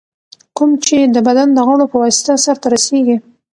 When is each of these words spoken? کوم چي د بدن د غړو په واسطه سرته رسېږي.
کوم 0.57 0.71
چي 0.85 0.97
د 1.15 1.17
بدن 1.27 1.47
د 1.53 1.59
غړو 1.67 1.85
په 1.91 1.97
واسطه 2.03 2.33
سرته 2.45 2.67
رسېږي. 2.75 3.17